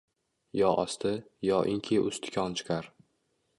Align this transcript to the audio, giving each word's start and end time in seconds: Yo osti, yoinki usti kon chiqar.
Yo 0.59 0.69
osti, 0.83 1.11
yoinki 1.49 2.01
usti 2.07 2.35
kon 2.39 2.51
chiqar. 2.63 2.85